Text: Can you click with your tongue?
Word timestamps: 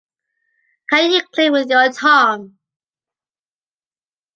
Can 0.89 1.11
you 1.11 1.21
click 1.31 1.51
with 1.51 1.69
your 1.69 1.91
tongue? 1.91 2.57